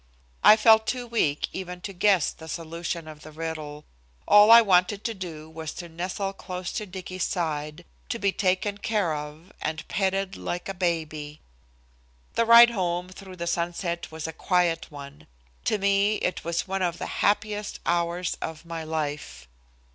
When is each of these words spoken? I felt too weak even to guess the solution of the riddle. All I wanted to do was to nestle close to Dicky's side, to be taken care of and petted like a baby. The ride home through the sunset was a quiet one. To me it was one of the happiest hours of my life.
I 0.43 0.57
felt 0.57 0.87
too 0.87 1.05
weak 1.05 1.47
even 1.53 1.79
to 1.81 1.93
guess 1.93 2.31
the 2.31 2.47
solution 2.47 3.07
of 3.07 3.21
the 3.21 3.31
riddle. 3.31 3.85
All 4.27 4.49
I 4.49 4.59
wanted 4.59 5.03
to 5.03 5.13
do 5.13 5.47
was 5.47 5.73
to 5.73 5.87
nestle 5.89 6.33
close 6.33 6.71
to 6.71 6.87
Dicky's 6.87 7.23
side, 7.23 7.85
to 8.09 8.17
be 8.17 8.31
taken 8.31 8.79
care 8.79 9.13
of 9.13 9.53
and 9.61 9.87
petted 9.87 10.35
like 10.35 10.67
a 10.67 10.73
baby. 10.73 11.39
The 12.33 12.47
ride 12.47 12.71
home 12.71 13.09
through 13.09 13.35
the 13.35 13.45
sunset 13.45 14.11
was 14.11 14.25
a 14.25 14.33
quiet 14.33 14.89
one. 14.89 15.27
To 15.65 15.77
me 15.77 16.15
it 16.15 16.43
was 16.43 16.67
one 16.67 16.81
of 16.81 16.97
the 16.97 17.05
happiest 17.21 17.79
hours 17.85 18.37
of 18.41 18.65
my 18.65 18.83
life. 18.83 19.47